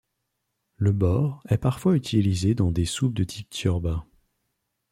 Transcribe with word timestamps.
Le 0.77 0.93
borș 0.93 1.43
est 1.49 1.59
parfois 1.59 1.95
utilisé 1.95 2.55
dans 2.55 2.71
des 2.71 2.85
soupes 2.85 3.13
de 3.13 3.23
type 3.23 3.53
ciorbă. 3.53 4.03